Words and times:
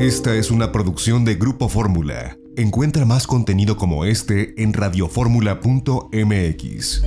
Esta 0.00 0.34
es 0.34 0.50
una 0.50 0.72
producción 0.72 1.24
de 1.26 1.34
Grupo 1.34 1.68
Fórmula. 1.68 2.38
Encuentra 2.56 3.04
más 3.04 3.26
contenido 3.26 3.76
como 3.76 4.06
este 4.06 4.54
en 4.62 4.72
radioformula.mx. 4.72 7.02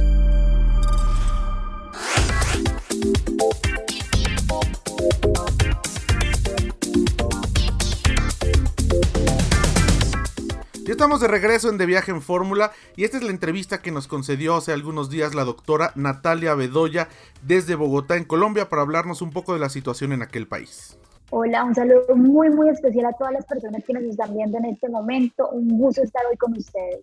Ya 10.85 10.91
estamos 10.91 11.19
de 11.19 11.28
regreso 11.28 11.71
en 11.71 11.79
De 11.79 11.87
Viaje 11.87 12.12
en 12.12 12.21
Fórmula 12.21 12.73
y 12.96 13.05
esta 13.05 13.17
es 13.17 13.23
la 13.23 13.31
entrevista 13.31 13.81
que 13.81 13.91
nos 13.91 14.05
concedió 14.05 14.57
hace 14.57 14.71
algunos 14.71 15.10
días 15.10 15.33
la 15.33 15.46
doctora 15.46 15.94
Natalia 15.96 16.53
Bedoya 16.53 17.09
desde 17.41 17.73
Bogotá, 17.73 18.17
en 18.17 18.25
Colombia, 18.25 18.70
para 18.70 18.84
hablarnos 18.84 19.23
un 19.23 19.31
poco 19.31 19.53
de 19.53 19.59
la 19.59 19.70
situación 19.70 20.13
en 20.13 20.21
aquel 20.21 20.48
país. 20.48 20.95
Hola, 21.30 21.63
un 21.63 21.73
saludo 21.73 22.16
muy, 22.16 22.49
muy 22.49 22.70
especial 22.70 23.08
a 23.08 23.13
todas 23.13 23.34
las 23.34 23.45
personas 23.45 23.84
que 23.84 23.94
nos 23.94 24.03
están 24.03 24.35
viendo 24.35 24.57
en 24.57 24.66
este 24.66 24.89
momento. 24.89 25.49
Un 25.49 25.67
gusto 25.77 26.03
estar 26.03 26.23
hoy 26.29 26.38
con 26.38 26.55
ustedes. 26.55 26.99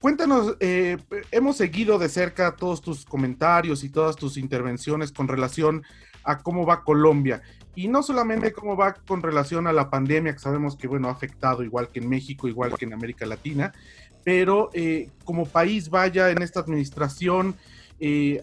Cuéntanos, 0.00 0.56
eh, 0.60 0.98
hemos 1.30 1.56
seguido 1.56 1.98
de 1.98 2.08
cerca 2.08 2.56
todos 2.56 2.82
tus 2.82 3.04
comentarios 3.04 3.84
y 3.84 3.90
todas 3.90 4.16
tus 4.16 4.36
intervenciones 4.36 5.12
con 5.12 5.28
relación 5.28 5.82
a 6.24 6.38
cómo 6.38 6.66
va 6.66 6.84
Colombia. 6.84 7.42
Y 7.74 7.88
no 7.88 8.02
solamente 8.02 8.52
cómo 8.52 8.76
va 8.76 8.94
con 8.94 9.22
relación 9.22 9.66
a 9.66 9.72
la 9.72 9.90
pandemia, 9.90 10.32
que 10.32 10.38
sabemos 10.38 10.76
que, 10.76 10.88
bueno, 10.88 11.08
ha 11.08 11.12
afectado 11.12 11.62
igual 11.62 11.88
que 11.88 12.00
en 12.00 12.08
México, 12.08 12.48
igual 12.48 12.76
que 12.76 12.84
en 12.84 12.92
América 12.92 13.26
Latina, 13.26 13.72
pero 14.24 14.70
eh, 14.72 15.10
como 15.24 15.44
país 15.44 15.90
vaya 15.90 16.30
en 16.30 16.42
esta 16.42 16.60
administración, 16.60 17.54
eh, 18.00 18.40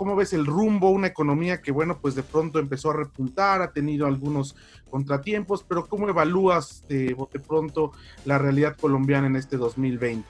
¿Cómo 0.00 0.16
ves 0.16 0.32
el 0.32 0.46
rumbo? 0.46 0.88
Una 0.88 1.08
economía 1.08 1.60
que, 1.60 1.72
bueno, 1.72 1.98
pues 2.00 2.14
de 2.14 2.22
pronto 2.22 2.58
empezó 2.58 2.90
a 2.90 2.94
repuntar, 2.94 3.60
ha 3.60 3.70
tenido 3.70 4.06
algunos 4.06 4.56
contratiempos, 4.88 5.62
pero 5.62 5.86
¿cómo 5.86 6.08
evalúas 6.08 6.88
de 6.88 7.12
bote 7.12 7.38
pronto 7.38 7.92
la 8.24 8.38
realidad 8.38 8.78
colombiana 8.80 9.26
en 9.26 9.36
este 9.36 9.58
2020? 9.58 10.26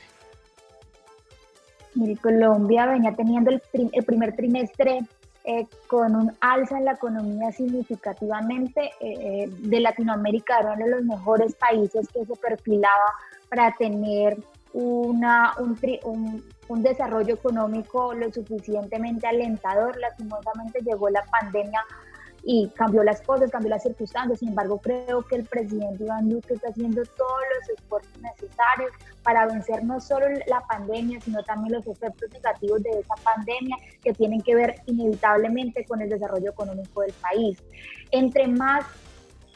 Mire, 1.94 2.16
Colombia 2.16 2.86
venía 2.86 3.14
teniendo 3.14 3.52
el, 3.52 3.62
primer 4.04 4.34
trimestre 4.34 5.02
eh, 5.44 5.68
con 5.86 6.16
un 6.16 6.32
alza 6.40 6.76
en 6.76 6.86
la 6.86 6.94
economía 6.94 7.52
significativamente. 7.52 8.86
Eh, 8.98 9.44
eh, 9.44 9.50
de 9.56 9.78
Latinoamérica 9.78 10.58
era 10.58 10.72
uno 10.72 10.84
de 10.84 10.90
los 10.90 11.04
mejores 11.04 11.54
países 11.54 12.08
que 12.08 12.24
se 12.24 12.34
perfilaba 12.34 13.14
para 13.48 13.70
tener 13.76 14.36
un, 14.72 15.24
un, 16.68 16.82
desarrollo 16.82 17.34
económico 17.34 18.14
lo 18.14 18.32
suficientemente 18.32 19.26
alentador. 19.26 19.96
Lastimosamente 19.98 20.80
llegó 20.80 21.08
la 21.10 21.22
pandemia 21.24 21.82
y 22.42 22.68
cambió 22.74 23.02
las 23.02 23.20
cosas, 23.20 23.50
cambió 23.50 23.70
las 23.70 23.82
circunstancias. 23.82 24.38
Sin 24.38 24.50
embargo, 24.50 24.78
creo 24.78 25.22
que 25.22 25.36
el 25.36 25.44
presidente 25.44 26.04
Iván 26.04 26.28
Duque 26.28 26.54
está 26.54 26.68
haciendo 26.68 27.02
todos 27.04 27.40
los 27.54 27.78
esfuerzos 27.78 28.22
necesarios 28.22 28.90
para 29.22 29.46
vencer 29.46 29.84
no 29.84 30.00
solo 30.00 30.26
la 30.46 30.60
pandemia, 30.66 31.20
sino 31.20 31.42
también 31.42 31.74
los 31.74 31.86
efectos 31.86 32.30
negativos 32.32 32.82
de 32.82 32.90
esa 32.90 33.14
pandemia 33.22 33.76
que 34.02 34.12
tienen 34.12 34.40
que 34.40 34.54
ver 34.54 34.76
inevitablemente 34.86 35.84
con 35.84 36.00
el 36.00 36.08
desarrollo 36.08 36.50
económico 36.50 37.02
del 37.02 37.12
país. 37.14 37.62
Entre 38.10 38.46
más 38.48 38.84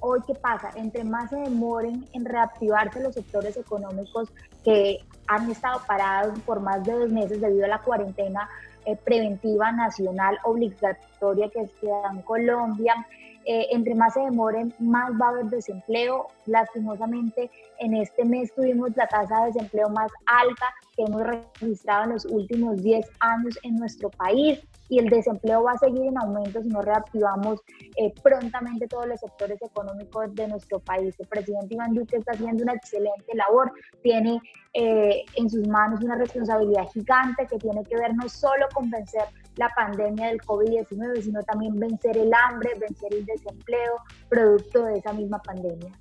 hoy, 0.01 0.21
¿qué 0.27 0.35
pasa? 0.35 0.71
Entre 0.77 1.03
más 1.03 1.31
se 1.31 1.37
demoren 1.37 2.07
en 2.13 2.25
reactivarse 2.27 3.01
los 3.01 3.15
sectores 3.15 3.57
económicos 3.57 4.31
que 4.65 5.05
han 5.27 5.51
estado 5.51 5.81
parados 5.87 6.39
por 6.41 6.61
más 6.61 6.85
de 6.85 6.93
dos 6.93 7.11
meses 7.11 7.41
debido 7.41 7.65
a 7.65 7.69
la 7.69 7.83
cuarentena 7.83 8.49
eh, 8.87 8.97
preventiva 8.97 9.73
nacional 9.73 10.39
obligatoria 10.45 11.49
que 11.49 11.67
se 11.81 11.87
da 11.87 12.11
en 12.13 12.23
Colombia, 12.23 13.07
eh, 13.47 13.67
entre 13.71 13.95
más 13.95 14.15
se 14.15 14.21
demoren, 14.21 14.73
más 14.79 15.13
va 15.21 15.27
a 15.27 15.29
haber 15.31 15.47
desempleo. 15.47 16.29
Lastimosamente, 16.47 17.51
en 17.79 17.95
este 17.95 18.25
mes 18.25 18.53
tuvimos 18.55 18.97
la 18.97 19.07
tasa 19.07 19.41
de 19.41 19.53
desempleo 19.53 19.89
más 19.89 20.11
alta 20.27 20.67
que 20.97 21.03
hemos 21.03 21.23
registrado 21.23 22.05
en 22.05 22.11
los 22.11 22.25
últimos 22.27 22.83
10 22.83 23.07
años 23.21 23.59
en 23.63 23.77
nuestro 23.77 24.11
país 24.11 24.61
y 24.89 24.99
el 24.99 25.09
desempleo 25.09 25.63
va 25.63 25.73
a 25.73 25.79
seguir 25.79 26.03
en 26.03 26.19
aumento 26.19 26.63
si 26.63 26.69
no 26.69 26.83
reactivamos 26.83 27.61
eh, 27.97 28.13
prontamente 28.23 28.87
todos 28.87 29.07
los 29.07 29.21
sectores 29.21 29.61
económicos 29.63 30.35
de 30.35 30.49
nuestro 30.49 30.79
país. 30.81 31.15
El 31.19 31.27
presidente 31.27 31.75
Iván 31.75 31.95
Duque 31.95 32.17
está 32.17 32.33
haciendo 32.33 32.63
una 32.63 32.75
excelente 32.75 33.35
labor, 33.35 33.73
tiene 34.03 34.41
eh, 34.75 35.25
en 35.37 35.51
sus 35.51 35.67
manos 35.69 36.03
una 36.03 36.17
responsabilidad 36.17 36.87
gigante 36.93 37.47
que 37.47 37.59
tiene 37.59 37.83
que 37.85 37.97
ver 37.97 38.15
no 38.15 38.29
solo 38.29 38.67
con 38.75 38.91
vencer 38.91 39.25
la 39.57 39.69
pandemia 39.75 40.29
del 40.29 40.41
COVID-19, 40.41 41.23
sino 41.23 41.43
también 41.43 41.79
vencer 41.79 42.17
el 42.17 42.31
hambre, 42.33 42.71
vencer 42.79 43.15
el 43.15 43.25
desempleo 43.25 43.95
producto 44.29 44.85
de 44.85 44.99
esa 44.99 45.13
misma 45.13 45.41
pandemia. 45.41 45.93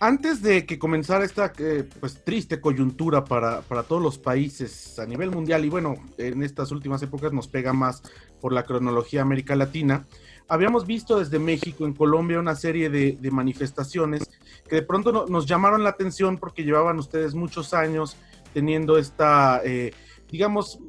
Antes 0.00 0.42
de 0.42 0.66
que 0.66 0.80
comenzara 0.80 1.24
esta 1.24 1.52
eh, 1.58 1.88
pues, 2.00 2.24
triste 2.24 2.60
coyuntura 2.60 3.24
para, 3.24 3.60
para, 3.60 3.84
todos 3.84 4.02
los 4.02 4.18
países 4.18 4.98
a 4.98 5.06
nivel 5.06 5.30
mundial, 5.30 5.64
y 5.64 5.68
bueno, 5.68 5.94
en 6.18 6.42
estas 6.42 6.72
últimas 6.72 7.00
épocas 7.02 7.32
nos 7.32 7.46
pega 7.46 7.72
más 7.72 8.02
por 8.40 8.52
la 8.52 8.64
cronología 8.64 9.22
América 9.22 9.54
Latina, 9.54 10.06
habíamos 10.48 10.86
visto 10.86 11.18
desde 11.18 11.38
México, 11.38 11.86
en 11.86 11.94
Colombia, 11.94 12.38
una 12.38 12.54
serie 12.54 12.90
de, 12.90 13.16
manifestaciones 13.30 14.28
que 14.68 14.76
de 14.76 14.82
pronto 14.82 15.26
nos 15.28 15.46
llamaron 15.46 15.82
la 15.82 15.90
atención 15.90 16.36
porque 16.36 16.64
llevaban 16.64 16.98
ustedes 16.98 17.34
muchos 17.34 17.72
años 17.72 18.16
teniendo 18.52 18.98
esta, 18.98 19.62
eh, 19.64 19.92
digamos, 20.30 20.80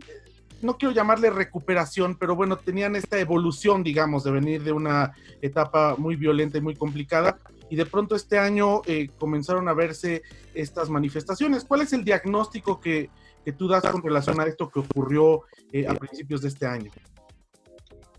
no 0.63 0.77
quiero 0.77 0.93
llamarle 0.93 1.29
recuperación, 1.29 2.17
pero 2.17 2.35
bueno, 2.35 2.57
tenían 2.57 2.95
esta 2.95 3.19
evolución, 3.19 3.83
digamos, 3.83 4.23
de 4.23 4.31
venir 4.31 4.63
de 4.63 4.71
una 4.71 5.13
etapa 5.41 5.95
muy 5.97 6.15
violenta 6.15 6.57
y 6.57 6.61
muy 6.61 6.75
complicada. 6.75 7.37
Y 7.69 7.75
de 7.75 7.85
pronto 7.85 8.15
este 8.15 8.37
año 8.37 8.81
eh, 8.85 9.09
comenzaron 9.17 9.67
a 9.67 9.73
verse 9.73 10.21
estas 10.53 10.89
manifestaciones. 10.89 11.65
¿Cuál 11.65 11.81
es 11.81 11.93
el 11.93 12.03
diagnóstico 12.03 12.79
que, 12.79 13.09
que 13.43 13.51
tú 13.51 13.67
das 13.67 13.83
con 13.83 14.01
relación 14.01 14.39
a 14.39 14.45
esto 14.45 14.69
que 14.69 14.79
ocurrió 14.79 15.43
eh, 15.71 15.87
a 15.87 15.93
principios 15.95 16.41
de 16.41 16.49
este 16.49 16.65
año? 16.65 16.91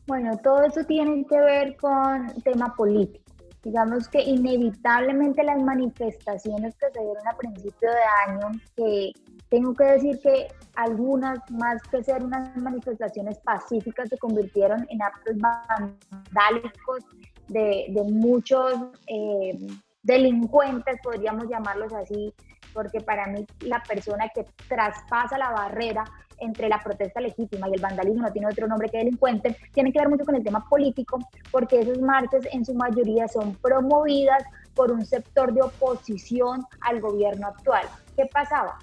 Bueno, 0.07 0.37
todo 0.43 0.63
eso 0.65 0.85
tiene 0.85 1.25
que 1.27 1.41
ver 1.41 1.77
con 1.77 2.27
tema 2.43 2.75
político. 2.75 3.25
Digamos 3.63 4.09
que 4.09 4.21
inevitablemente 4.21 5.43
las 5.43 5.63
manifestaciones 5.63 6.75
que 6.77 6.87
se 6.93 7.01
dieron 7.01 7.27
a 7.27 7.37
principio 7.37 7.89
de 7.89 8.33
año, 8.33 8.61
que 8.77 9.13
tengo 9.55 9.73
que 9.73 9.85
decir 9.85 10.19
que 10.21 10.49
algunas, 10.75 11.39
más 11.49 11.81
que 11.85 12.03
ser 12.03 12.25
unas 12.25 12.57
manifestaciones 12.57 13.39
pacíficas, 13.39 14.09
se 14.09 14.19
convirtieron 14.19 14.85
en 14.91 15.01
actos 15.01 15.37
vandálicos 15.37 17.05
de, 17.47 17.87
muchos 18.11 18.75
eh, 19.07 19.57
delincuentes, 20.03 20.97
podríamos 21.05 21.49
llamarlos 21.49 21.93
así, 21.93 22.35
porque 22.73 23.01
para 23.01 23.29
mí 23.29 23.47
la 23.61 23.81
persona 23.85 24.29
que 24.35 24.45
traspasa 24.69 25.39
la 25.39 25.53
barrera 25.53 26.03
entre 26.39 26.69
la 26.69 26.81
protesta 26.83 27.21
legítima 27.21 27.69
y 27.69 27.75
el 27.75 27.81
vandalismo 27.81 28.23
no 28.23 28.33
tiene 28.33 28.49
otro 28.49 28.67
nombre 28.67 28.89
que 28.89 28.99
delincuente, 28.99 29.57
tiene 29.73 29.93
que 29.93 30.01
ver 30.01 30.09
mucho 30.09 30.25
con 30.25 30.35
el 30.35 30.43
tema 30.43 30.69
político, 30.69 31.21
porque 31.53 31.79
esas 31.79 32.01
marchas 32.01 32.45
en 32.51 32.65
su 32.65 32.75
mayoría 32.75 33.29
son 33.29 33.55
promovidas 33.55 34.43
por 34.75 34.91
un 34.91 35.07
sector 35.07 35.55
de 35.55 35.63
oposición 35.63 36.67
al 36.81 37.01
gobierno 37.01 37.47
actual. 37.47 37.87
¿Qué 38.17 38.27
pasaba? 38.27 38.81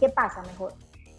¿Qué 0.00 0.08
pasa 0.08 0.42
mejor? 0.42 0.72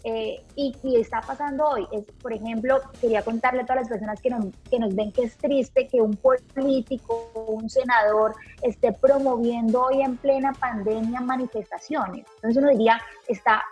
Eh, 0.04 0.44
y, 0.56 0.74
y, 0.82 1.00
está 1.00 1.20
pasando 1.20 1.64
hoy. 1.64 1.86
Es, 1.92 2.04
por 2.20 2.32
ejemplo, 2.32 2.80
quería 3.00 3.22
contarle 3.22 3.62
a 3.62 3.64
todas 3.64 3.82
las 3.82 3.88
personas 3.88 4.20
que 4.20 4.30
nos, 4.30 4.46
que 4.68 4.80
nos 4.80 4.94
ven 4.96 5.12
que 5.12 5.22
es 5.22 5.36
triste 5.36 5.86
que 5.86 6.00
un 6.00 6.16
político, 6.16 7.30
un 7.46 7.70
senador, 7.70 8.34
esté 8.62 8.92
promoviendo 8.92 9.82
hoy 9.82 10.02
en 10.02 10.16
plena 10.16 10.52
pandemia 10.52 11.20
manifestaciones. 11.20 12.26
Entonces 12.36 12.56
uno 12.56 12.70
diría, 12.70 13.00
está 13.28 13.62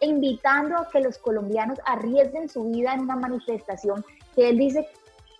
invitando 0.00 0.78
a 0.78 0.88
que 0.88 1.00
los 1.00 1.18
colombianos 1.18 1.78
arriesguen 1.84 2.48
su 2.48 2.64
vida 2.64 2.94
en 2.94 3.00
una 3.00 3.16
manifestación 3.16 4.04
que 4.34 4.48
él 4.48 4.58
dice 4.58 4.88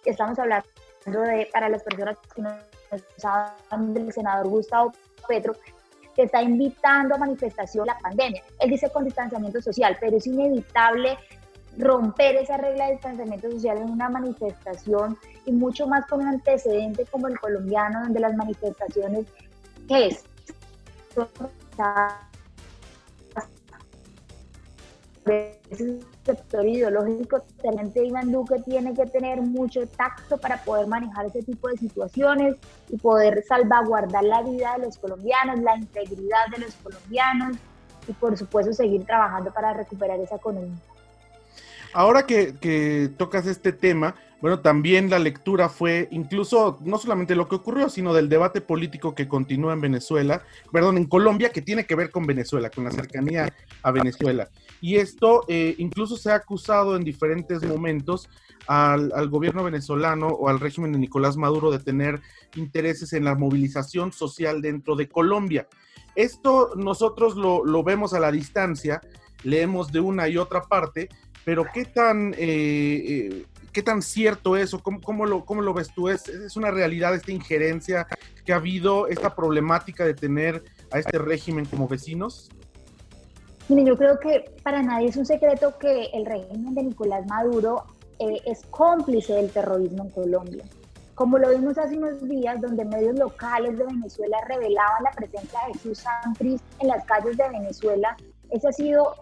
que 0.03 0.11
estamos 0.11 0.39
hablando 0.39 0.69
de, 1.07 1.49
para 1.53 1.69
las 1.69 1.83
personas 1.83 2.19
que 2.35 2.43
no 2.43 2.51
saben 3.17 3.95
del 3.95 4.13
senador 4.13 4.49
Gustavo 4.49 4.93
Petro, 5.27 5.55
que 6.15 6.23
está 6.23 6.43
invitando 6.43 7.15
a 7.15 7.19
manifestación 7.19 7.87
la 7.87 7.99
pandemia. 7.99 8.43
Él 8.61 8.71
dice 8.71 8.91
con 8.91 9.05
distanciamiento 9.05 9.61
social, 9.61 9.97
pero 10.01 10.17
es 10.17 10.27
inevitable 10.27 11.19
romper 11.77 12.37
esa 12.37 12.57
regla 12.57 12.87
de 12.87 12.93
distanciamiento 12.93 13.51
social 13.51 13.79
en 13.79 13.91
una 13.91 14.09
manifestación 14.09 15.19
y 15.45 15.53
mucho 15.53 15.87
más 15.87 16.07
con 16.07 16.21
un 16.21 16.29
antecedente 16.29 17.05
como 17.11 17.29
el 17.29 17.39
colombiano, 17.39 18.03
donde 18.03 18.21
las 18.21 18.35
manifestaciones, 18.35 19.27
¿qué 19.89 20.07
es? 20.07 20.25
Ese 25.27 26.01
sector 26.25 26.67
ideológico, 26.67 27.43
realmente 27.63 28.05
Iván 28.05 28.31
Duque 28.31 28.57
tiene 28.65 28.95
que 28.95 29.07
tener 29.07 29.41
mucho 29.41 29.87
tacto 29.87 30.37
para 30.37 30.63
poder 30.63 30.87
manejar 30.87 31.27
ese 31.27 31.43
tipo 31.43 31.69
de 31.69 31.77
situaciones 31.77 32.57
y 32.91 32.97
poder 32.97 33.43
salvaguardar 33.47 34.25
la 34.25 34.43
vida 34.43 34.75
de 34.79 34.87
los 34.87 34.99
colombianos, 34.99 35.61
la 35.61 35.77
integridad 35.77 36.47
de 36.51 36.59
los 36.65 36.75
colombianos 36.75 37.57
y 38.07 38.13
por 38.13 38.37
supuesto 38.37 38.73
seguir 38.73 39.05
trabajando 39.05 39.53
para 39.53 39.73
recuperar 39.73 40.21
esa 40.21 40.37
economía. 40.37 40.77
Ahora 41.95 42.27
que, 42.27 43.11
tocas 43.17 43.47
este 43.47 43.73
tema, 43.73 44.17
bueno, 44.45 44.61
también 44.61 45.09
la 45.09 45.19
lectura 45.19 45.71
fue 45.71 46.07
incluso 46.11 46.79
no 46.83 46.99
solamente 46.99 47.35
lo 47.35 47.49
que 47.49 47.55
ocurrió, 47.55 47.89
sino 47.89 48.13
del 48.13 48.29
debate 48.29 48.61
político 48.61 49.15
que 49.15 49.27
continúa 49.27 49.73
en 49.73 49.81
Venezuela, 49.81 50.43
perdón, 50.71 50.99
en 50.99 51.07
Colombia, 51.07 51.49
que 51.49 51.63
tiene 51.63 51.87
que 51.87 51.95
ver 51.95 52.11
con 52.11 52.27
Venezuela, 52.27 52.69
con 52.69 52.85
la 52.85 52.91
cercanía 52.91 53.51
a 53.83 53.91
Venezuela. 53.91 54.51
Y 54.83 54.97
esto 54.97 55.47
eh, 55.49 55.75
incluso 55.79 56.19
se 56.19 56.31
ha 56.31 56.35
acusado 56.35 56.95
en 56.95 57.05
diferentes 57.05 57.63
momentos 57.63 58.29
al, 58.67 59.31
gobierno 59.31 59.65
venezolano 59.65 60.27
o 60.27 60.51
al 60.51 60.61
régimen 60.61 60.93
de 60.93 60.99
Nicolás 60.99 61.39
Maduro 61.39 61.71
de 61.71 61.79
tener 61.79 62.21
intereses 62.55 63.15
en 63.15 63.25
la 63.25 63.37
movilización 63.37 64.13
social 64.13 64.61
dentro 64.61 64.95
de 64.95 65.09
Colombia. 65.09 65.69
Esto 66.17 66.73
nosotros 66.77 67.35
lo, 67.35 67.65
lo 67.65 67.83
vemos 67.83 68.13
a 68.13 68.21
la 68.21 68.31
distancia, 68.31 69.01
leemos 69.43 69.91
de 69.91 70.01
una 70.01 70.29
y 70.29 70.37
otra 70.37 70.61
parte, 70.61 71.09
pero 71.47 71.65
¿qué 71.73 71.87
tan, 71.87 72.35
eh, 72.35 72.37
eh, 72.39 73.47
¿qué 73.75 73.83
tan 73.83 74.01
cierto 74.01 74.57
es 74.57 74.73
o 74.73 74.79
cómo, 74.79 75.27
lo, 75.27 75.45
cómo 75.45 75.61
lo 75.61 75.75
ves 75.75 75.93
tú? 75.93 76.09
¿Es, 76.09 76.27
¿Es 76.29 76.57
una 76.57 76.71
realidad 76.71 77.15
esta 77.15 77.33
injerencia 77.33 78.07
que 78.47 78.53
ha 78.55 78.57
habido, 78.57 79.09
esta 79.09 79.35
problemática 79.35 80.07
de 80.07 80.15
tener 80.15 80.63
a 80.91 81.01
este 81.01 81.19
régimen 81.19 81.67
como 81.67 81.89
vecinos? 81.89 82.51
Mire, 83.69 83.85
yo 83.85 83.97
creo 83.97 84.19
que 84.21 84.55
para 84.63 84.83
nadie 84.83 85.09
es 85.09 85.17
un 85.17 85.27
secreto 85.27 85.77
que 85.79 86.05
el 86.15 86.25
régimen 86.25 86.75
de 86.75 86.85
Nicolás 86.85 87.27
Maduro 87.27 87.85
eh, 88.21 88.41
es 88.47 88.63
cómplice 88.71 89.35
del 89.35 89.51
terrorismo 89.51 90.05
en 90.05 90.11
Colombia. 90.11 90.65
Como 91.15 91.39
lo 91.39 91.51
vimos 91.51 91.77
hace 91.77 91.97
unos 91.97 92.23
días, 92.29 92.61
donde 92.61 92.85
medios 92.85 93.19
locales 93.19 93.77
de 93.77 93.85
Venezuela 93.85 94.37
revelaban 94.49 95.03
la 95.03 95.11
presencia 95.13 95.59
de 95.67 95.75
Jesús 95.75 95.99
Santrich 95.99 96.61
en 96.81 96.89
las 96.89 97.05
calles 97.07 97.37
de 97.37 97.49
Venezuela, 97.49 98.17
ese 98.51 98.69
ha 98.69 98.73
sido 98.73 99.15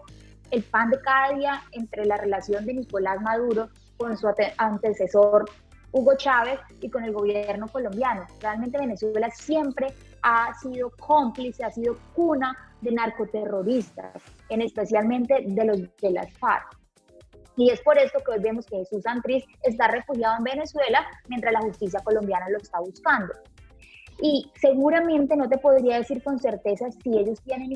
el 0.51 0.61
pan 0.63 0.91
de 0.91 0.99
cada 1.01 1.33
día 1.33 1.61
entre 1.71 2.05
la 2.05 2.17
relación 2.17 2.65
de 2.65 2.75
Nicolás 2.75 3.19
Maduro 3.21 3.69
con 4.03 4.17
su 4.17 4.27
antecesor 4.57 5.45
Hugo 5.93 6.17
Chávez 6.17 6.59
y 6.81 6.89
con 6.89 7.05
el 7.05 7.13
gobierno 7.13 7.69
colombiano. 7.69 8.25
Realmente 8.41 8.77
Venezuela 8.77 9.29
siempre 9.29 9.93
ha 10.23 10.53
sido 10.55 10.91
cómplice, 10.99 11.63
ha 11.63 11.71
sido 11.71 11.97
cuna 12.13 12.53
de 12.81 12.91
narcoterroristas, 12.91 14.21
en 14.49 14.61
especialmente 14.61 15.45
de 15.47 15.65
los 15.65 15.77
de 16.01 16.11
las 16.11 16.33
FARC. 16.37 16.77
Y 17.55 17.69
es 17.69 17.79
por 17.81 17.97
esto 17.97 18.19
que 18.25 18.31
hoy 18.31 18.39
vemos 18.41 18.65
que 18.65 18.79
Jesús 18.79 19.03
Santriz 19.03 19.45
está 19.61 19.87
refugiado 19.87 20.35
en 20.37 20.43
Venezuela 20.43 21.07
mientras 21.29 21.53
la 21.53 21.61
justicia 21.61 22.01
colombiana 22.03 22.49
lo 22.49 22.57
está 22.57 22.81
buscando. 22.81 23.31
Y 24.21 24.51
seguramente 24.55 25.37
no 25.37 25.47
te 25.47 25.57
podría 25.59 25.99
decir 25.99 26.21
con 26.23 26.39
certeza 26.39 26.87
si 26.91 27.17
ellos 27.17 27.41
tienen 27.43 27.71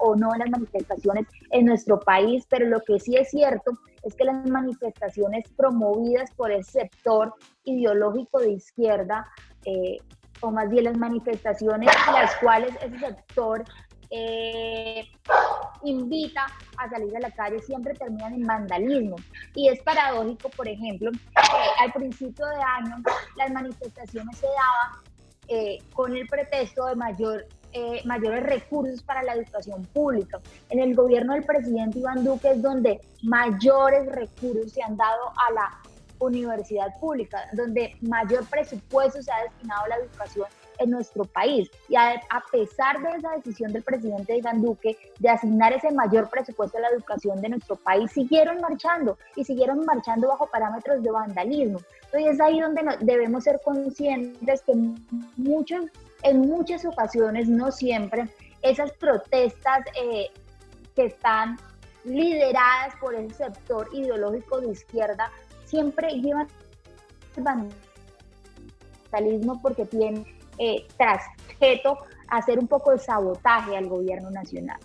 o 0.00 0.16
no 0.16 0.32
en 0.34 0.40
las 0.40 0.50
manifestaciones 0.50 1.26
en 1.50 1.66
nuestro 1.66 2.00
país, 2.00 2.44
pero 2.48 2.66
lo 2.66 2.80
que 2.80 2.98
sí 2.98 3.16
es 3.16 3.30
cierto 3.30 3.72
es 4.02 4.14
que 4.14 4.24
las 4.24 4.46
manifestaciones 4.48 5.44
promovidas 5.56 6.30
por 6.32 6.50
el 6.50 6.64
sector 6.64 7.34
ideológico 7.64 8.40
de 8.40 8.52
izquierda, 8.52 9.26
eh, 9.64 9.98
o 10.40 10.50
más 10.50 10.68
bien 10.70 10.84
las 10.84 10.96
manifestaciones 10.96 11.88
las 12.12 12.34
cuales 12.36 12.74
ese 12.82 12.98
sector 12.98 13.64
eh, 14.10 15.08
invita 15.84 16.46
a 16.76 16.90
salir 16.90 17.16
a 17.16 17.20
la 17.20 17.30
calle 17.30 17.60
siempre 17.60 17.94
terminan 17.94 18.34
en 18.34 18.46
vandalismo. 18.46 19.16
Y 19.54 19.68
es 19.68 19.80
paradójico, 19.82 20.50
por 20.50 20.68
ejemplo, 20.68 21.10
que 21.10 21.82
al 21.82 21.92
principio 21.92 22.46
de 22.46 22.56
año 22.56 22.96
las 23.36 23.50
manifestaciones 23.52 24.36
se 24.36 24.46
daban 24.46 25.02
eh, 25.48 25.78
con 25.94 26.14
el 26.14 26.26
pretexto 26.26 26.86
de 26.86 26.96
mayor 26.96 27.46
eh, 27.72 28.02
mayores 28.04 28.42
recursos 28.44 29.02
para 29.02 29.22
la 29.22 29.34
educación 29.34 29.84
pública. 29.86 30.40
En 30.70 30.80
el 30.80 30.94
gobierno 30.94 31.34
del 31.34 31.44
presidente 31.44 31.98
Iván 31.98 32.24
Duque 32.24 32.50
es 32.50 32.62
donde 32.62 33.00
mayores 33.22 34.06
recursos 34.06 34.72
se 34.72 34.82
han 34.82 34.96
dado 34.96 35.30
a 35.48 35.52
la 35.52 35.80
universidad 36.18 36.88
pública, 37.00 37.38
donde 37.52 37.96
mayor 38.00 38.44
presupuesto 38.46 39.22
se 39.22 39.32
ha 39.32 39.42
destinado 39.42 39.84
a 39.84 39.88
la 39.88 39.96
educación 39.96 40.46
en 40.78 40.90
nuestro 40.90 41.24
país. 41.24 41.70
Y 41.88 41.96
a, 41.96 42.20
pesar 42.50 43.00
de 43.02 43.16
esa 43.16 43.30
decisión 43.36 43.72
del 43.72 43.82
presidente 43.82 44.36
Iván 44.36 44.62
Duque 44.62 44.96
de 45.18 45.28
asignar 45.28 45.72
ese 45.72 45.90
mayor 45.92 46.28
presupuesto 46.28 46.78
a 46.78 46.82
la 46.82 46.88
educación 46.88 47.40
de 47.40 47.50
nuestro 47.50 47.76
país, 47.76 48.10
siguieron 48.12 48.60
marchando 48.60 49.18
y 49.36 49.44
siguieron 49.44 49.84
marchando 49.84 50.28
bajo 50.28 50.46
parámetros 50.46 51.02
de 51.02 51.10
vandalismo. 51.10 51.80
Entonces 52.04 52.34
es 52.34 52.40
ahí 52.40 52.60
donde 52.60 52.82
debemos 53.00 53.44
ser 53.44 53.60
conscientes 53.64 54.62
que 54.62 54.74
muchos 55.36 55.86
en 56.22 56.40
muchas 56.40 56.84
ocasiones, 56.84 57.48
no 57.48 57.70
siempre, 57.72 58.28
esas 58.62 58.92
protestas 58.92 59.80
eh, 60.00 60.30
que 60.94 61.06
están 61.06 61.58
lideradas 62.04 62.94
por 63.00 63.14
el 63.14 63.32
sector 63.32 63.88
ideológico 63.92 64.60
de 64.60 64.72
izquierda 64.72 65.30
siempre 65.64 66.20
llevan 66.20 66.48
vandalismo 69.10 69.60
porque 69.62 69.86
tienen 69.86 70.26
eh, 70.58 70.86
trasjeto 70.96 71.98
hacer 72.28 72.58
un 72.58 72.68
poco 72.68 72.92
de 72.92 72.98
sabotaje 72.98 73.76
al 73.76 73.88
gobierno 73.88 74.30
nacional. 74.30 74.78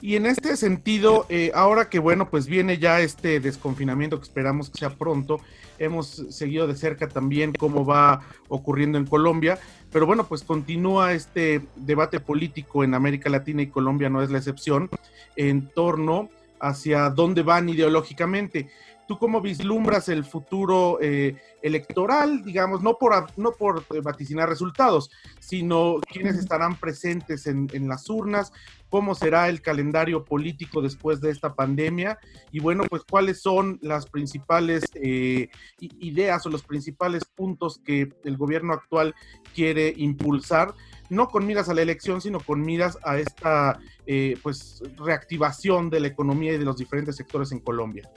Y 0.00 0.16
en 0.16 0.26
este 0.26 0.56
sentido, 0.56 1.26
eh, 1.28 1.52
ahora 1.54 1.88
que 1.88 2.00
bueno, 2.00 2.28
pues 2.28 2.46
viene 2.46 2.78
ya 2.78 3.00
este 3.00 3.38
desconfinamiento 3.38 4.18
que 4.18 4.24
esperamos 4.24 4.68
que 4.68 4.80
sea 4.80 4.90
pronto, 4.90 5.38
hemos 5.84 6.24
seguido 6.30 6.66
de 6.66 6.76
cerca 6.76 7.08
también 7.08 7.52
cómo 7.52 7.84
va 7.84 8.22
ocurriendo 8.48 8.98
en 8.98 9.06
Colombia, 9.06 9.58
pero 9.90 10.06
bueno, 10.06 10.24
pues 10.26 10.42
continúa 10.42 11.12
este 11.12 11.62
debate 11.76 12.20
político 12.20 12.84
en 12.84 12.94
América 12.94 13.28
Latina 13.28 13.62
y 13.62 13.66
Colombia 13.66 14.08
no 14.08 14.22
es 14.22 14.30
la 14.30 14.38
excepción, 14.38 14.88
en 15.36 15.68
torno 15.68 16.30
hacia 16.60 17.10
dónde 17.10 17.42
van 17.42 17.68
ideológicamente. 17.68 18.70
¿Tú 19.12 19.18
cómo 19.18 19.42
vislumbras 19.42 20.08
el 20.08 20.24
futuro 20.24 20.96
eh, 21.02 21.36
electoral, 21.60 22.42
digamos, 22.42 22.80
no 22.80 22.96
por, 22.96 23.26
no 23.36 23.52
por 23.52 23.84
vaticinar 24.02 24.48
resultados, 24.48 25.10
sino 25.38 26.00
quiénes 26.10 26.38
estarán 26.38 26.80
presentes 26.80 27.46
en, 27.46 27.68
las 27.86 28.08
urnas, 28.08 28.54
cómo 28.88 29.14
será 29.14 29.50
el 29.50 29.60
calendario 29.60 30.24
político 30.24 30.80
después 30.80 31.20
de 31.20 31.30
esta 31.30 31.54
pandemia 31.54 32.18
y 32.52 32.60
bueno, 32.60 32.84
pues 32.88 33.02
cuáles 33.02 33.42
son 33.42 33.78
las 33.82 34.06
principales 34.06 34.84
eh, 34.94 35.50
ideas 35.78 36.46
o 36.46 36.48
los 36.48 36.62
principales 36.62 37.26
puntos 37.26 37.82
que 37.84 38.08
el 38.24 38.38
gobierno 38.38 38.72
actual 38.72 39.14
quiere 39.54 39.92
impulsar, 39.94 40.72
no 41.10 41.28
con 41.28 41.44
miras 41.44 41.68
a 41.68 41.74
la 41.74 41.82
elección, 41.82 42.22
sino 42.22 42.40
con 42.40 42.62
miras 42.62 42.96
a 43.04 43.18
esta 43.18 43.78
eh, 44.06 44.38
pues 44.42 44.82
reactivación 44.96 45.90
de 45.90 46.00
la 46.00 46.08
economía 46.08 46.54
y 46.54 46.58
de 46.58 46.64
los 46.64 46.78
diferentes 46.78 47.14
sectores 47.14 47.52
en 47.52 47.60
Colombia. 47.60 48.10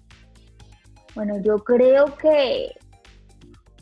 Bueno, 1.15 1.39
yo 1.39 1.57
creo 1.59 2.05
que 2.17 2.75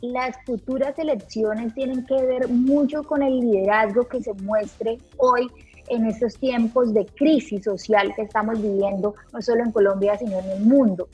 las 0.00 0.36
futuras 0.44 0.98
elecciones 0.98 1.74
tienen 1.74 2.06
que 2.06 2.14
ver 2.14 2.48
mucho 2.48 3.02
con 3.02 3.22
el 3.22 3.40
liderazgo 3.40 4.06
que 4.06 4.22
se 4.22 4.32
muestre 4.34 4.98
hoy 5.16 5.48
en 5.88 6.06
estos 6.06 6.34
tiempos 6.38 6.94
de 6.94 7.04
crisis 7.06 7.64
social 7.64 8.14
que 8.14 8.22
estamos 8.22 8.60
viviendo, 8.60 9.14
no 9.32 9.42
solo 9.42 9.64
en 9.64 9.72
Colombia, 9.72 10.16
sino 10.16 10.38
en 10.38 10.50
el 10.50 10.60
mundo. 10.60 11.08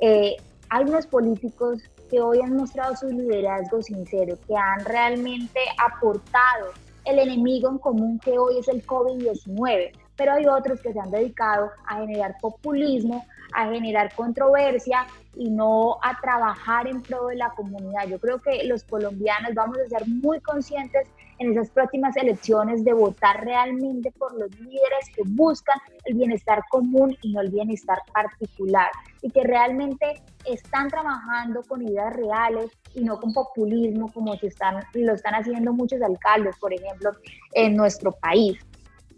Eh, 0.00 0.36
hay 0.70 0.84
unos 0.84 1.06
políticos 1.06 1.82
que 2.10 2.20
hoy 2.20 2.40
han 2.40 2.56
mostrado 2.56 2.96
su 2.96 3.08
liderazgo 3.08 3.82
sincero, 3.82 4.38
que 4.46 4.56
han 4.56 4.84
realmente 4.84 5.60
aportado 5.84 6.72
el 7.04 7.18
enemigo 7.18 7.68
en 7.68 7.78
común 7.78 8.18
que 8.18 8.38
hoy 8.38 8.58
es 8.58 8.68
el 8.68 8.84
COVID-19, 8.86 9.92
pero 10.16 10.32
hay 10.32 10.46
otros 10.46 10.80
que 10.80 10.92
se 10.92 11.00
han 11.00 11.10
dedicado 11.10 11.70
a 11.86 11.96
generar 11.96 12.36
populismo, 12.40 13.26
a 13.52 13.66
generar 13.66 14.14
controversia 14.14 15.06
y 15.36 15.50
no 15.50 15.98
a 16.02 16.20
trabajar 16.20 16.86
en 16.86 17.02
pro 17.02 17.28
de 17.28 17.36
la 17.36 17.50
comunidad. 17.50 18.06
Yo 18.08 18.18
creo 18.18 18.40
que 18.40 18.64
los 18.64 18.84
colombianos 18.84 19.54
vamos 19.54 19.78
a 19.78 19.88
ser 19.88 20.06
muy 20.06 20.40
conscientes 20.40 21.08
en 21.38 21.52
esas 21.52 21.70
próximas 21.70 22.16
elecciones 22.16 22.84
de 22.84 22.92
votar 22.92 23.44
realmente 23.44 24.12
por 24.12 24.32
los 24.34 24.50
líderes 24.60 25.08
que 25.14 25.22
buscan 25.26 25.78
el 26.04 26.14
bienestar 26.14 26.62
común 26.70 27.16
y 27.22 27.32
no 27.32 27.40
el 27.40 27.50
bienestar 27.50 27.98
particular 28.12 28.90
y 29.22 29.30
que 29.30 29.42
realmente 29.42 30.22
están 30.44 30.88
trabajando 30.88 31.62
con 31.62 31.82
ideas 31.82 32.14
reales 32.14 32.70
y 32.94 33.02
no 33.02 33.18
con 33.18 33.32
populismo 33.32 34.12
como 34.12 34.36
se 34.36 34.48
están, 34.48 34.84
lo 34.92 35.14
están 35.14 35.34
haciendo 35.34 35.72
muchos 35.72 36.00
alcaldes, 36.02 36.56
por 36.58 36.72
ejemplo, 36.72 37.10
en 37.52 37.76
nuestro 37.76 38.12
país. 38.12 38.58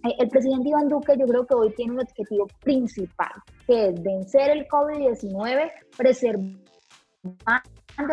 El 0.02 0.28
presidente 0.28 0.68
Iván 0.68 0.88
Duque 0.88 1.14
yo 1.18 1.26
creo 1.26 1.46
que 1.46 1.54
hoy 1.54 1.74
tiene 1.74 1.94
un 1.94 2.00
objetivo 2.00 2.46
principal, 2.62 3.32
que 3.66 3.88
es 3.88 4.02
vencer 4.02 4.50
el 4.50 4.68
COVID-19, 4.68 5.70
preservando 5.96 6.62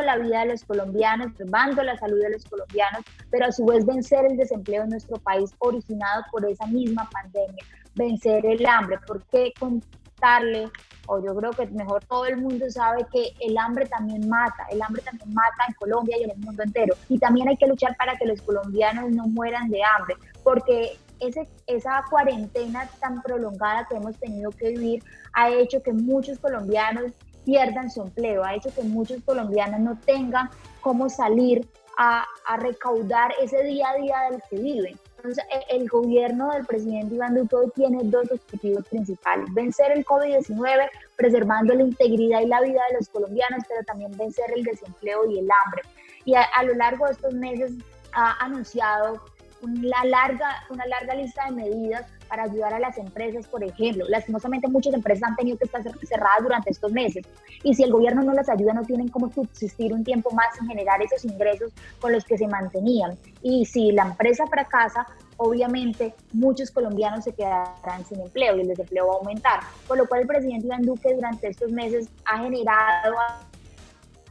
la 0.04 0.18
vida 0.18 0.40
de 0.40 0.46
los 0.48 0.64
colombianos, 0.64 1.28
preservando 1.34 1.84
la 1.84 1.98
salud 1.98 2.20
de 2.20 2.32
los 2.32 2.46
colombianos, 2.46 3.04
pero 3.30 3.46
a 3.46 3.52
su 3.52 3.66
vez 3.66 3.86
vencer 3.86 4.26
el 4.26 4.38
desempleo 4.38 4.84
en 4.84 4.90
nuestro 4.90 5.18
país 5.18 5.52
originado 5.60 6.24
por 6.32 6.50
esa 6.50 6.66
misma 6.68 7.08
pandemia, 7.12 7.64
vencer 7.96 8.46
el 8.46 8.66
hambre, 8.66 8.98
porque 9.06 9.54
contarle, 9.60 10.70
o 11.08 11.24
yo 11.24 11.36
creo 11.36 11.52
que 11.52 11.68
mejor 11.68 12.04
todo 12.06 12.26
el 12.26 12.38
mundo 12.38 12.66
sabe 12.70 13.06
que 13.12 13.34
el 13.42 13.58
hambre 13.58 13.86
también 13.88 14.28
mata, 14.28 14.66
el 14.72 14.82
hambre 14.82 15.02
también 15.04 15.34
mata 15.34 15.66
en 15.68 15.74
Colombia 15.76 16.18
y 16.18 16.24
en 16.24 16.32
el 16.32 16.38
mundo 16.38 16.64
entero, 16.64 16.96
y 17.10 17.20
también 17.20 17.50
hay 17.50 17.58
que 17.58 17.68
luchar 17.68 17.96
para 17.98 18.16
que 18.16 18.26
los 18.26 18.42
colombianos 18.42 19.12
no 19.12 19.28
mueran 19.28 19.70
de 19.70 19.82
hambre, 19.84 20.16
porque 20.44 20.98
ese, 21.28 21.48
esa 21.68 22.04
cuarentena 22.10 22.90
tan 23.00 23.22
prolongada 23.22 23.88
que 23.88 23.96
hemos 23.96 24.18
tenido 24.18 24.52
que 24.52 24.70
vivir 24.70 25.04
ha 25.34 25.50
hecho 25.50 25.82
que 25.82 25.94
muchos 25.94 26.40
colombianos 26.40 27.12
pierdan 27.46 27.90
su 27.90 28.02
empleo, 28.02 28.44
ha 28.44 28.56
hecho 28.56 28.74
que 28.74 28.84
muchos 28.84 29.22
colombianos 29.24 29.80
no 29.80 30.00
tengan 30.06 30.50
cómo 30.82 31.10
salir 31.10 31.68
a, 31.98 32.26
a 32.48 32.58
recaudar 32.58 33.32
ese 33.42 33.64
día 33.64 33.90
a 33.90 33.96
día 33.96 34.16
del 34.32 34.42
que 34.50 34.58
viven. 34.58 35.00
Entonces, 35.18 35.46
e, 35.54 35.76
el 35.76 35.88
gobierno 35.88 36.52
del 36.52 36.66
presidente 36.66 37.16
Iván 37.16 37.36
Duque 37.36 37.56
tiene 37.76 38.00
dos 38.04 38.30
objetivos 38.32 38.86
principales, 38.88 39.48
vencer 39.54 39.92
el 39.92 40.06
COVID-19 40.06 40.90
preservando 41.16 41.74
la 41.74 41.84
integridad 41.84 42.42
y 42.42 42.48
la 42.48 42.62
vida 42.62 42.82
de 42.90 42.98
los 42.98 43.10
colombianos, 43.10 43.64
pero 43.68 43.84
también 43.86 44.16
vencer 44.18 44.46
el 44.56 44.64
desempleo 44.64 45.30
y 45.30 45.40
el 45.40 45.48
hambre. 45.64 45.84
Y 46.26 46.36
a, 46.36 46.44
a 46.44 46.64
lo 46.64 46.74
largo 46.74 47.06
de 47.06 47.14
estos 47.14 47.34
meses 47.34 47.74
ha 48.14 48.44
anunciado 48.44 49.22
una 49.64 50.04
larga, 50.06 50.64
una 50.70 50.86
larga 50.86 51.16
lista 51.16 51.46
de 51.46 51.52
medidas 51.52 52.06
para 52.28 52.44
ayudar 52.44 52.74
a 52.74 52.80
las 52.80 52.98
empresas, 52.98 53.48
por 53.48 53.64
ejemplo. 53.64 54.06
Lastimosamente 54.10 54.68
muchas 54.68 54.94
empresas 54.94 55.30
han 55.30 55.36
tenido 55.36 55.58
que 55.58 55.66
estar 55.66 55.82
cerradas 55.82 56.42
durante 56.42 56.72
estos 56.72 56.92
meses 56.92 57.26
y 57.64 57.74
si 57.74 57.84
el 57.84 57.92
gobierno 57.92 58.24
no 58.24 58.34
las 58.34 58.50
ayuda 58.50 58.74
no 58.74 58.84
tienen 58.84 59.08
cómo 59.08 59.32
subsistir 59.32 59.94
un 59.94 60.04
tiempo 60.04 60.32
más 60.32 60.48
en 60.60 60.68
generar 60.68 61.02
esos 61.02 61.24
ingresos 61.26 61.72
con 62.00 62.12
los 62.12 62.26
que 62.26 62.38
se 62.38 62.48
mantenían. 62.48 63.18
Y 63.42 63.66
si 63.66 63.92
la 63.92 64.04
empresa 64.04 64.46
fracasa, 64.48 65.08
obviamente 65.38 66.14
muchos 66.34 66.72
colombianos 66.72 67.24
se 67.24 67.34
quedarán 67.34 68.06
sin 68.06 68.20
empleo 68.20 68.58
y 68.58 68.62
el 68.62 68.68
desempleo 68.68 69.08
va 69.08 69.14
a 69.14 69.18
aumentar. 69.18 69.60
Por 69.88 69.98
lo 69.98 70.08
cual 70.08 70.22
el 70.22 70.28
presidente 70.28 70.68
Iván 70.68 70.82
Duque 70.82 71.14
durante 71.14 71.48
estos 71.48 71.72
meses 71.72 72.10
ha 72.26 72.40
generado 72.40 73.16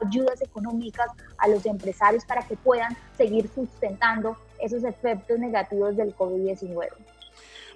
ayudas 0.04 0.42
económicas 0.42 1.06
a 1.38 1.48
los 1.48 1.64
empresarios 1.66 2.24
para 2.24 2.42
que 2.42 2.56
puedan 2.56 2.96
seguir 3.16 3.48
sustentando 3.54 4.36
esos 4.62 4.84
efectos 4.84 5.38
negativos 5.38 5.96
del 5.96 6.14
COVID-19. 6.14 6.88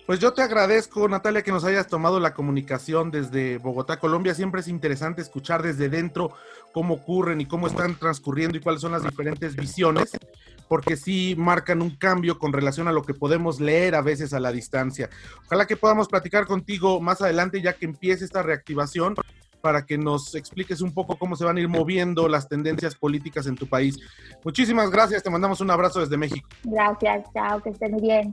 Pues 0.06 0.20
yo 0.20 0.32
te 0.32 0.40
agradezco, 0.40 1.08
Natalia, 1.08 1.42
que 1.42 1.50
nos 1.50 1.64
hayas 1.64 1.88
tomado 1.88 2.20
la 2.20 2.32
comunicación 2.32 3.10
desde 3.10 3.58
Bogotá, 3.58 3.98
Colombia. 3.98 4.34
Siempre 4.34 4.60
es 4.60 4.68
interesante 4.68 5.20
escuchar 5.20 5.64
desde 5.64 5.88
dentro 5.88 6.32
cómo 6.72 6.94
ocurren 6.94 7.40
y 7.40 7.46
cómo 7.46 7.66
están 7.66 7.98
transcurriendo 7.98 8.56
y 8.56 8.60
cuáles 8.60 8.82
son 8.82 8.92
las 8.92 9.02
diferentes 9.02 9.56
visiones, 9.56 10.12
porque 10.68 10.96
sí 10.96 11.34
marcan 11.36 11.82
un 11.82 11.90
cambio 11.96 12.38
con 12.38 12.52
relación 12.52 12.86
a 12.86 12.92
lo 12.92 13.02
que 13.02 13.14
podemos 13.14 13.60
leer 13.60 13.96
a 13.96 14.00
veces 14.00 14.32
a 14.32 14.38
la 14.38 14.52
distancia. 14.52 15.10
Ojalá 15.46 15.66
que 15.66 15.76
podamos 15.76 16.06
platicar 16.06 16.46
contigo 16.46 17.00
más 17.00 17.20
adelante 17.20 17.60
ya 17.60 17.72
que 17.72 17.86
empiece 17.86 18.24
esta 18.24 18.44
reactivación 18.44 19.16
para 19.66 19.84
que 19.84 19.98
nos 19.98 20.36
expliques 20.36 20.80
un 20.80 20.94
poco 20.94 21.18
cómo 21.18 21.34
se 21.34 21.44
van 21.44 21.56
a 21.56 21.60
ir 21.60 21.68
moviendo 21.68 22.28
las 22.28 22.48
tendencias 22.48 22.94
políticas 22.94 23.48
en 23.48 23.56
tu 23.56 23.66
país. 23.66 23.98
Muchísimas 24.44 24.90
gracias, 24.90 25.24
te 25.24 25.28
mandamos 25.28 25.60
un 25.60 25.72
abrazo 25.72 25.98
desde 25.98 26.16
México. 26.16 26.48
Gracias, 26.62 27.24
chao, 27.34 27.60
que 27.60 27.70
estén 27.70 27.96
bien 27.96 28.32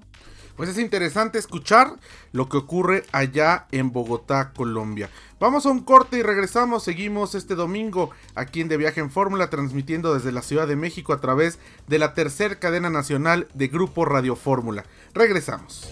pues 0.55 0.69
es 0.69 0.77
interesante 0.77 1.39
escuchar 1.39 1.93
lo 2.31 2.47
que 2.47 2.57
ocurre 2.57 3.05
allá 3.11 3.65
en 3.71 3.91
Bogotá, 3.91 4.51
Colombia. 4.53 5.09
Vamos 5.39 5.65
a 5.65 5.71
un 5.71 5.81
corte 5.81 6.19
y 6.19 6.21
regresamos. 6.21 6.83
Seguimos 6.83 7.33
este 7.33 7.55
domingo 7.55 8.11
aquí 8.35 8.61
en 8.61 8.67
De 8.67 8.77
Viaje 8.77 8.99
en 8.99 9.09
Fórmula, 9.09 9.49
transmitiendo 9.49 10.13
desde 10.13 10.31
la 10.31 10.43
Ciudad 10.43 10.67
de 10.67 10.75
México 10.75 11.11
a 11.11 11.19
través 11.19 11.57
de 11.87 11.97
la 11.97 12.13
tercera 12.13 12.59
cadena 12.59 12.91
nacional 12.91 13.47
de 13.55 13.67
Grupo 13.67 14.05
Radio 14.05 14.35
Fórmula. 14.35 14.85
Regresamos. 15.15 15.91